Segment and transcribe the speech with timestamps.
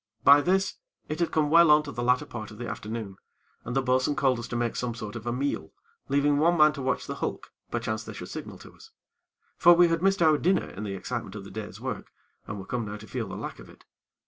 [0.23, 0.77] By this,
[1.09, 3.17] it had come well on to the latter part of the afternoon,
[3.63, 5.73] and the bo'sun called us to make some sort of a meal,
[6.09, 8.89] leaving one man to watch the hulk, perchance they should signal to us.
[9.57, 12.11] For we had missed our dinner in the excitement of the day's work,
[12.47, 13.85] and were come now to feel the lack of it.